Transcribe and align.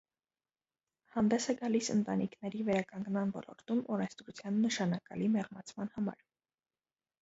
Հանդես 1.15 1.45
է 1.53 1.55
գալիս 1.59 1.91
ընտանիքների 1.97 2.63
վերականգնման 2.71 3.37
ոլորտում 3.39 3.87
օրենսդրության 3.93 4.61
նշանակալի 4.67 5.33
մեղմացման 5.39 5.97
համար։ 5.99 6.31